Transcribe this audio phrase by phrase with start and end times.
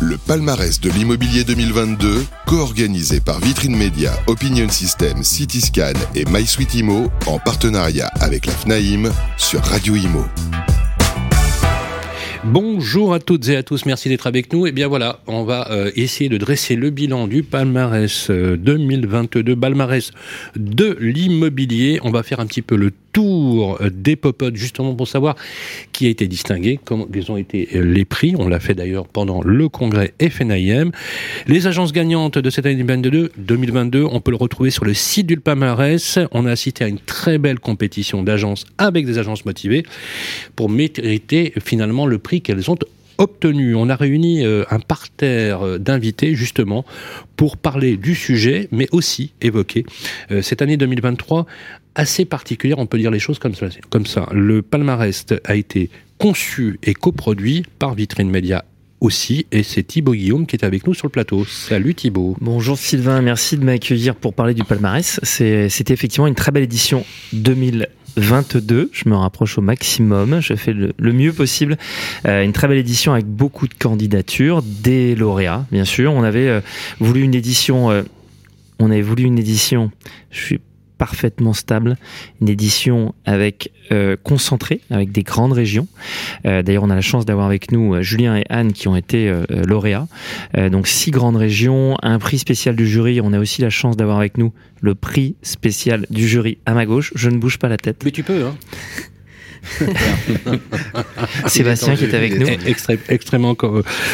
[0.00, 7.10] Le palmarès de l'immobilier 2022, co-organisé par Vitrine Média, Opinion System, Cityscan et MySuite Imo,
[7.26, 10.24] en partenariat avec la FNAIM sur Radio Imo.
[12.44, 14.66] Bonjour à toutes et à tous, merci d'être avec nous.
[14.66, 19.56] Et bien voilà, on va euh, essayer de dresser le bilan du palmarès 2022, euh,
[19.56, 20.12] palmarès
[20.54, 21.98] de l'immobilier.
[22.04, 25.36] On va faire un petit peu le tour des popotes justement pour savoir
[25.92, 28.34] qui a été distingué, comment ont été les prix.
[28.38, 30.90] On l'a fait d'ailleurs pendant le congrès FNIM.
[31.46, 35.26] Les agences gagnantes de cette année 2022, 2022, on peut le retrouver sur le site
[35.28, 36.18] du palmarès.
[36.30, 39.84] On a assisté à une très belle compétition d'agences avec des agences motivées
[40.54, 42.76] pour mériter finalement le prix qu'elles ont
[43.18, 43.74] obtenu.
[43.74, 46.84] On a réuni euh, un parterre euh, d'invités justement
[47.36, 49.84] pour parler du sujet, mais aussi évoquer
[50.30, 51.46] euh, cette année 2023
[51.94, 53.66] assez particulière, on peut dire les choses comme ça.
[53.90, 54.28] Comme ça.
[54.32, 58.64] Le palmarès a été conçu et coproduit par Vitrine Média
[59.00, 61.44] aussi, et c'est Thibaut Guillaume qui est avec nous sur le plateau.
[61.44, 62.36] Salut Thibaut.
[62.40, 65.20] Bonjour Sylvain, merci de m'accueillir pour parler du palmarès.
[65.22, 67.88] C'était effectivement une très belle édition 2000.
[68.16, 68.90] 22.
[68.92, 70.40] Je me rapproche au maximum.
[70.40, 71.76] Je fais le, mieux possible.
[72.26, 76.12] Euh, une très belle édition avec beaucoup de candidatures, des lauréats, bien sûr.
[76.12, 76.60] On avait euh,
[77.00, 77.90] voulu une édition.
[77.90, 78.02] Euh,
[78.78, 79.90] on avait voulu une édition.
[80.30, 80.60] Je suis
[80.98, 81.96] parfaitement stable,
[82.40, 85.86] une édition avec euh, concentrée, avec des grandes régions.
[86.46, 88.96] Euh, d'ailleurs, on a la chance d'avoir avec nous euh, Julien et Anne qui ont
[88.96, 89.32] été
[89.66, 90.06] lauréats.
[90.70, 93.20] donc six grandes régions, un prix spécial du jury.
[93.20, 96.86] On a aussi la chance d'avoir avec nous le prix spécial du jury à ma
[96.86, 97.12] gauche.
[97.14, 98.02] Je ne bouge pas la tête.
[98.04, 98.56] Mais tu peux, hein
[101.46, 102.46] Sébastien qui est avec nous.
[103.08, 103.56] extrêmement,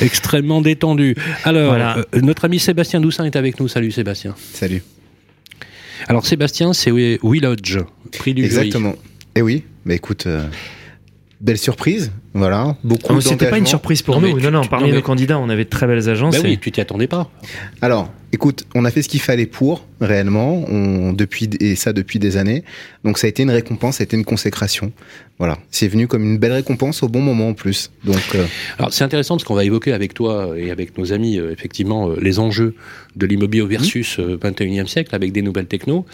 [0.00, 1.16] extrêmement détendu.
[1.44, 1.76] Alors,
[2.14, 3.68] notre ami Sébastien Doussin est avec nous.
[3.68, 4.34] Salut Sébastien.
[4.54, 4.82] Salut.
[6.08, 7.78] Alors Sébastien, c'est Willodge,
[8.12, 8.92] prix du Exactement.
[9.36, 10.46] Et eh oui, mais écoute, euh,
[11.40, 12.76] belle surprise, voilà.
[12.82, 13.20] Beaucoup.
[13.20, 14.38] C'était pas une surprise pour nous.
[14.40, 16.36] non, non, parmi nos candidats, on avait de très belles agences.
[16.36, 17.30] Bah oui, tu t'y attendais pas.
[17.80, 22.18] Alors, écoute, on a fait ce qu'il fallait pour réellement, on, depuis et ça depuis
[22.18, 22.64] des années.
[23.04, 24.92] Donc ça a été une récompense, ça a été une consécration.
[25.38, 27.90] Voilà, c'est venu comme une belle récompense au bon moment en plus.
[28.04, 28.44] Donc, euh,
[28.78, 32.10] alors c'est intéressant parce qu'on va évoquer avec toi et avec nos amis euh, effectivement
[32.10, 32.74] euh, les enjeux
[33.16, 36.04] de l'immobilier versus 21e siècle avec des nouvelles technos,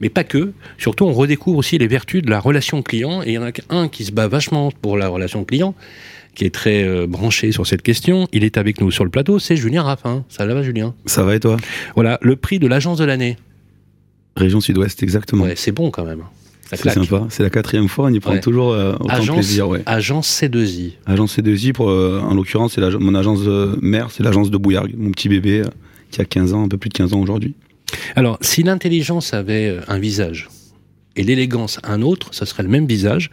[0.00, 0.52] mais pas que.
[0.78, 3.22] Surtout, on redécouvre aussi les vertus de la relation client.
[3.22, 5.69] Et il y en a un qui se bat vachement pour la relation client
[6.34, 8.28] qui est très branché sur cette question.
[8.32, 10.24] Il est avec nous sur le plateau, c'est Julien Raffin.
[10.28, 10.94] Ça va, Julien?
[11.06, 11.56] Ça va et toi?
[11.94, 13.36] Voilà, le prix de l'agence de l'année.
[14.36, 15.44] Région Sud-Ouest, exactement.
[15.44, 16.22] Ouais, c'est bon quand même.
[16.76, 17.26] C'est sympa.
[17.30, 19.68] C'est la quatrième fois, on y prend toujours euh, autant agence, plaisir.
[19.68, 19.82] Ouais.
[19.86, 20.92] Agence C2I.
[21.06, 23.40] Agence C2I, pour, euh, en l'occurrence, c'est mon agence
[23.80, 25.70] mère, c'est l'agence de Bouillargues, mon petit bébé euh,
[26.10, 27.54] qui a 15 ans, un peu plus de 15 ans aujourd'hui.
[28.14, 30.48] Alors, si l'intelligence avait un visage
[31.20, 33.28] et l'élégance un autre, ce serait le même visage,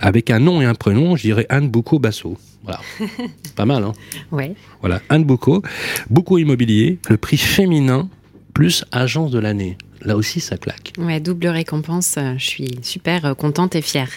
[0.00, 2.38] avec un nom et un prénom, je dirais Anne Boucault Basso.
[2.64, 2.80] Voilà.
[3.56, 3.92] Pas mal, hein
[4.32, 4.54] Ouais.
[4.80, 5.62] Voilà, Anne Boucault,
[6.08, 8.08] beaucoup immobilier, le prix féminin
[8.54, 9.76] plus agence de l'année.
[10.00, 10.94] Là aussi, ça claque.
[10.96, 12.14] Ouais, double récompense.
[12.16, 14.08] Euh, je suis super euh, contente et fière.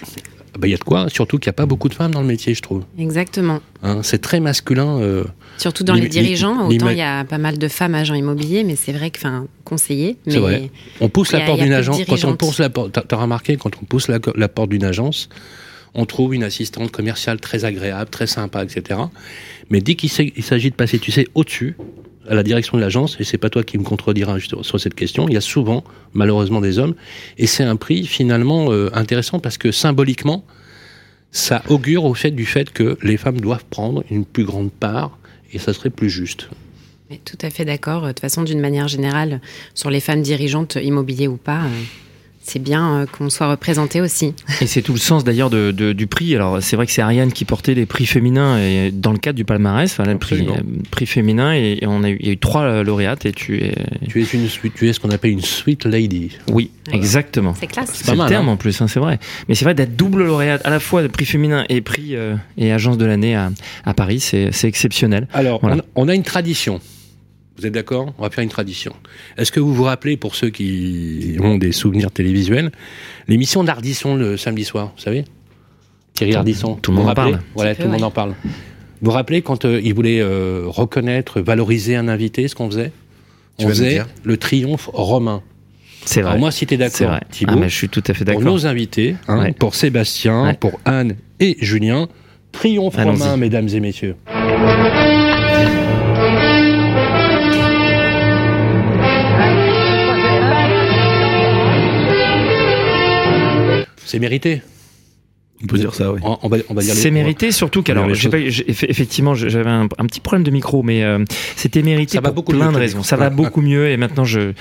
[0.59, 2.21] Bah, il y a de quoi, surtout qu'il n'y a pas beaucoup de femmes dans
[2.21, 2.83] le métier, je trouve.
[2.97, 3.61] Exactement.
[3.81, 4.99] Hein, c'est très masculin.
[4.99, 5.23] Euh,
[5.57, 8.75] surtout dans les dirigeants, autant il y a pas mal de femmes agents immobiliers, mais
[8.75, 10.17] c'est vrai que, enfin, conseillers.
[10.27, 10.69] C'est vrai.
[10.99, 12.01] On pousse la porte d'une agence.
[12.07, 15.29] Quand on pousse la porte, t'as remarqué, quand on pousse la, la porte d'une agence,
[15.93, 18.99] on trouve une assistante commerciale très agréable, très sympa, etc.
[19.69, 21.77] Mais dès qu'il s'agit de passer, tu sais, au-dessus,
[22.29, 25.27] à la direction de l'agence, et c'est pas toi qui me contrediras sur cette question,
[25.27, 26.95] il y a souvent, malheureusement, des hommes,
[27.37, 30.45] et c'est un prix finalement euh, intéressant parce que symboliquement,
[31.31, 35.17] ça augure au fait du fait que les femmes doivent prendre une plus grande part,
[35.51, 36.49] et ça serait plus juste.
[37.25, 38.03] tout à fait d'accord.
[38.03, 39.41] De toute façon, d'une manière générale,
[39.73, 41.83] sur les femmes dirigeantes, immobilier ou pas, euh,
[42.49, 44.33] c'est bien euh, qu'on soit représenté aussi.
[44.61, 46.35] Et c'est tout le sens d'ailleurs de, du prix.
[46.35, 49.37] Alors c'est vrai que c'est Ariane qui portait les prix féminins et dans le cadre
[49.37, 50.61] du palmarès, enfin, le prix, euh,
[50.91, 53.63] prix, féminin et, on a eu, il y a eu trois euh, lauréates et tu
[53.63, 53.75] es
[54.07, 56.37] tu es une tu es ce qu'on appelle une sweet lady.
[56.51, 57.53] Oui, exactement.
[57.59, 57.91] C'est classe.
[57.93, 58.53] C'est le terme hein.
[58.53, 59.19] en plus, hein, c'est vrai.
[59.47, 62.15] Mais c'est vrai d'être double lauréate à la fois de prix féminin et prix
[62.57, 63.51] et agence de l'année à,
[63.85, 65.27] à, Paris, c'est exceptionnel.
[65.33, 65.61] Alors
[65.95, 66.79] on a une tradition.
[67.59, 68.13] Vous êtes d'accord?
[68.17, 68.93] On va faire une tradition.
[69.37, 72.71] Est-ce que vous vous rappelez, pour ceux qui ont des souvenirs télévisuels,
[73.27, 75.25] l'émission d'Ardisson le samedi soir, vous savez?
[76.13, 76.75] Thierry Ardisson.
[76.75, 77.39] Tout le monde en parle.
[77.55, 78.33] Voilà, tout le monde en parle.
[79.01, 82.93] Vous vous rappelez quand euh, il voulait euh, reconnaître, valoriser un invité, ce qu'on faisait?
[83.57, 85.43] On faisait le triomphe romain.
[86.05, 86.31] C'est vrai.
[86.31, 88.41] Alors moi, si tu es d'accord, Thibault, ah, je suis tout à fait d'accord.
[88.41, 92.07] Pour nos invités, hein, pour Sébastien, pour Anne et Julien,
[92.53, 94.15] triomphe romain, mesdames et messieurs.
[104.09, 104.61] C'est mérité.
[105.61, 106.21] On peut dire ça, oui.
[106.23, 108.45] On, on va, on va dire les- C'est mérité, surtout on va dire qu'alors,
[108.87, 111.25] effectivement, j'avais un, un petit problème de micro, mais euh,
[111.57, 113.03] c'était mérité Ça va pour beaucoup plein de raisons.
[113.03, 114.53] Ça va beaucoup mieux et maintenant je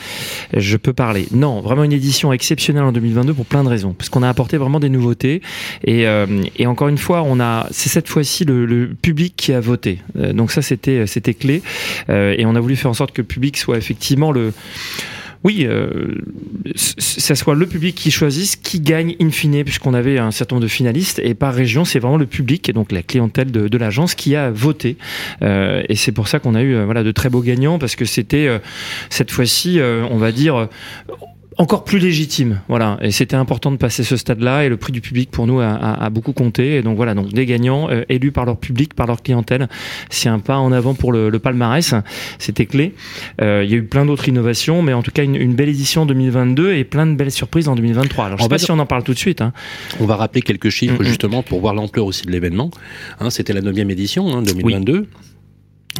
[0.56, 1.28] je peux parler.
[1.30, 4.56] Non, vraiment une édition exceptionnelle en 2022 pour plein de raisons, parce qu'on a apporté
[4.56, 5.40] vraiment des nouveautés
[5.84, 9.52] et euh, et encore une fois, on a c'est cette fois-ci le, le public qui
[9.52, 10.00] a voté.
[10.18, 11.62] Euh, donc ça c'était c'était clé
[12.10, 14.52] Euh, et on a voulu faire en sorte que le public soit effectivement le
[15.44, 16.14] oui, euh,
[16.74, 20.64] ça soit le public qui choisisse, qui gagne in fine, puisqu'on avait un certain nombre
[20.64, 24.14] de finalistes, et par région, c'est vraiment le public, et donc la clientèle de, l'agence,
[24.14, 24.96] qui a voté.
[25.42, 27.94] Euh, et c'est pour ça qu'on a eu euh, voilà, de très beaux gagnants, parce
[27.94, 28.58] que c'était euh,
[29.10, 30.68] cette fois-ci, euh, on va dire,
[31.58, 32.60] encore plus légitime.
[32.68, 35.58] Voilà, et c'était important de passer ce stade-là, et le prix du public pour nous
[35.60, 36.76] a, a- a beaucoup compté.
[36.76, 39.68] Et donc voilà, donc des gagnants euh, élus par leur public, par leur clientèle,
[40.08, 41.94] c'est un pas en avant pour le, le palmarès.
[42.38, 42.94] C'était clé.
[43.40, 45.68] Euh, il y a eu plein d'autres innovations, mais en tout cas une, une belle
[45.68, 48.26] édition en 2022 et plein de belles surprises en 2023.
[48.26, 49.40] Alors je sais pas si on en parle tout de suite.
[49.40, 49.52] Hein.
[50.00, 52.70] On va rappeler quelques chiffres justement pour voir l'ampleur aussi de l'événement.
[53.20, 55.06] Hein, C'était la neuvième édition, hein, 2022.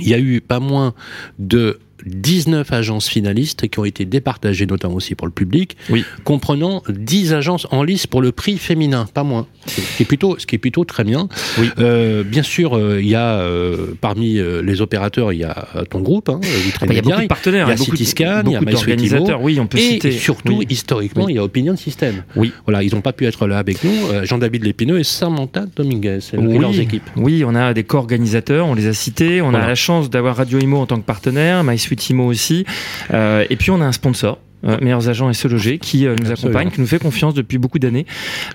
[0.01, 0.95] Il y a eu pas moins
[1.41, 6.05] de 19 agences finalistes qui ont été départagées, notamment aussi pour le public, Oui.
[6.25, 9.47] comprenant 10 agences en lice pour le prix féminin, pas moins.
[9.67, 11.29] Ce qui est plutôt, ce qui est plutôt très bien.
[11.59, 11.71] Oui.
[11.79, 16.01] Euh, bien sûr, euh, il y a euh, parmi les opérateurs, il y a ton
[16.01, 18.53] groupe, hein, Ah bah, il y a beaucoup de partenaires, il y a Cityscan, il
[18.53, 19.43] y a d'organisateurs.
[19.43, 20.13] Oui, on peut et citer.
[20.13, 20.67] surtout, Oui.
[20.71, 22.23] historiquement, il y a Opinion System.
[22.37, 22.53] Oui.
[22.67, 23.93] Voilà, ils n'ont pas pu être là avec nous.
[24.25, 27.09] Jean-David Lépineux et Samantha Dominguez et, leurs équipes.
[27.17, 29.41] Oui, on a des co-organisateurs, on les a cités.
[29.43, 29.65] On Voilà.
[29.65, 32.65] a la chance d'avoir Radio Imo en tant que partenaire, MySuite Imo aussi.
[33.13, 34.39] Euh, et puis on a un sponsor.
[34.65, 36.59] Euh, meilleurs agents et se loger qui euh, nous Absolument.
[36.59, 38.07] accompagne, qui nous fait confiance depuis beaucoup d'années.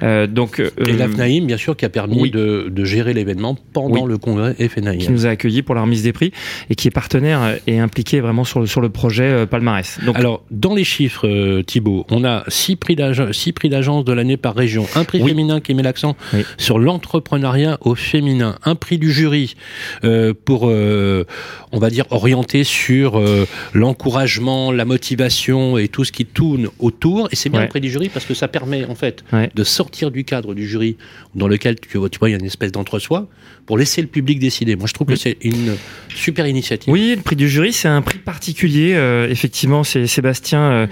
[0.01, 2.31] Euh, donc Et l'AFNAIM, bien sûr, qui a permis oui.
[2.31, 4.09] de, de gérer l'événement pendant Oui.
[4.09, 4.97] le congrès qui FNAIM.
[5.09, 6.31] nous a accueillis pour la remise des prix
[6.69, 9.99] et qui est partenaire et impliqué vraiment sur le sur le projet palmarès.
[10.05, 14.13] Donc Alors, dans les chiffres, Thibaut, on a six prix d'ag- six prix d'agence de
[14.13, 15.29] l'année par région, un prix Oui.
[15.29, 16.15] féminin qui met l'accent
[16.57, 19.55] sur l'entrepreneuriat au féminin, un prix du jury
[20.03, 21.25] euh, pour, euh,
[21.71, 27.29] on va dire, orienter sur euh, l'encouragement, la motivation et tout ce qui tourne autour.
[27.31, 27.65] Et c'est bien Ouais.
[27.67, 29.49] le prix du jury parce que ça permet en fait Ouais.
[29.55, 30.97] de sortir du cadre du jury
[31.35, 33.27] dans lequel tu vois, tu vois, il y a une espèce d'entre-soi
[33.65, 34.75] pour laisser le public décider.
[34.75, 35.19] Moi, je trouve que Oui.
[35.21, 35.75] c'est une
[36.13, 36.91] super initiative.
[36.91, 38.93] Oui, le prix du jury, c'est un prix particulier.
[38.95, 40.87] Euh, effectivement, c'est Sébastien euh,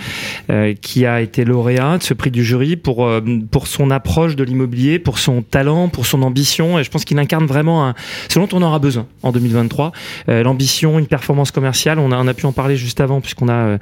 [0.50, 3.10] euh, qui a été lauréat de ce prix du jury pour
[3.50, 6.78] pour son approche de l'immobilier, pour son talent, pour son ambition.
[6.80, 7.96] Et je pense qu'il incarne vraiment un,
[8.30, 9.92] ce dont on aura besoin en 2023.
[10.30, 11.98] Euh, L'ambition, une performance commerciale.
[12.00, 13.80] On a on a pu en parler juste avant puisqu'on a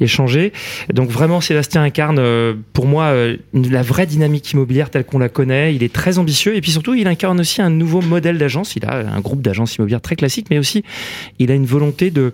[0.00, 0.52] échangé.
[0.92, 5.28] Donc vraiment, Sébastien incarne euh, pour moi euh, la vraie dynamique immobilière telle qu'on la
[5.28, 5.74] connaît.
[5.74, 8.76] Il est très ambitieux et puis surtout, il incarne aussi un nouveau modèle d'agence.
[8.76, 10.84] Il a un groupe d'agences immobilières très classique, mais aussi
[11.38, 12.32] il a une volonté de,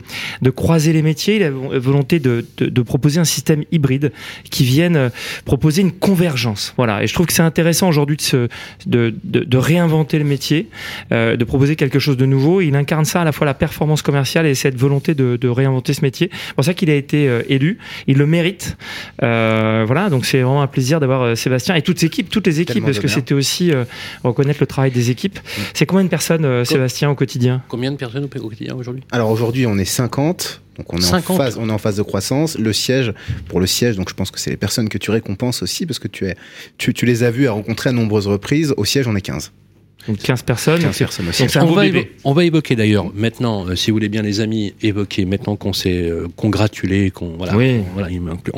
[0.55, 2.45] croiser les métiers, il a une volonté de,
[2.83, 4.13] proposer un système hybride
[4.51, 5.11] qui vienne euh,
[5.45, 6.75] proposer une convergence.
[6.77, 7.03] Voilà.
[7.03, 8.19] Et je trouve que c'est intéressant aujourd'hui
[8.87, 10.69] de, réinventer le métier,
[11.13, 12.61] euh, de proposer quelque chose de nouveau.
[12.61, 16.03] Il incarne ça à la fois la performance commerciale et cette volonté de, réinventer ce
[16.03, 16.31] métier.
[16.33, 17.79] C'est pour ça qu'il a été euh, élu.
[18.19, 18.77] Le mérite.
[19.23, 20.11] Euh, voilà.
[20.11, 21.99] Donc c'est vraiment un plaisir d'avoir euh, Sébastien et toute
[22.31, 23.85] toutes les équipes, Tellement parce que c'était aussi euh,
[24.25, 25.39] reconnaître le travail des équipes.
[25.75, 27.63] C'est combien de personnes, euh, Sébastien, au quotidien?
[27.69, 29.03] Combien de personnes au au quotidien aujourd'hui?
[29.11, 30.63] Alors aujourd'hui, on est 50.
[30.77, 31.37] Donc on est, en 50.
[31.37, 32.57] phase, on est en phase de croissance.
[32.57, 33.13] Le siège,
[33.49, 35.99] pour le siège, donc je pense que c'est les personnes que tu récompenses aussi, parce
[35.99, 36.37] que tu, es,
[36.77, 38.75] tu, tu les as vues à rencontrer à nombreuses reprises.
[38.77, 39.51] Au siège, on est 15.
[40.09, 40.81] Donc 15 personnes.
[40.81, 41.43] 15 personnes aussi.
[41.43, 42.01] Donc un on va, bébé.
[42.01, 45.55] évo- on va évoquer d'ailleurs maintenant, euh, si vous voulez bien les amis, évoquer maintenant
[45.57, 47.81] qu'on s'est euh, congratulé, qu'on voilà, Oui.
[47.91, 48.09] on, voilà,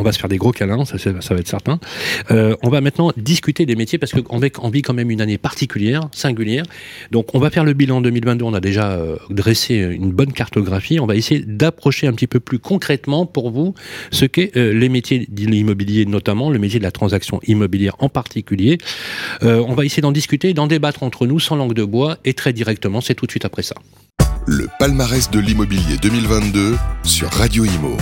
[0.03, 1.81] va se faire des gros câlins, ça, va être certain.
[2.31, 5.21] Euh, on va maintenant discuter des métiers parce qu'on vit, on vit quand même une
[5.21, 6.63] année particulière, singulière.
[7.11, 8.45] Donc on va faire le bilan 2022.
[8.45, 11.01] On a déjà euh, dressé une bonne cartographie.
[11.01, 13.75] On va essayer d'approcher un petit peu plus concrètement pour vous
[14.13, 18.09] ce qu'est euh, les métiers de l'immobilier, notamment le métier de la transaction immobilière en
[18.09, 18.79] particulier.
[19.43, 22.35] Euh, on va essayer d'en discuter, d'en débattre entre nous sans langue de bois et
[22.35, 23.01] très directement.
[23.01, 23.75] C'est tout de suite après ça.
[24.47, 27.97] Le palmarès de l'immobilier 2022 sur Radio Imo.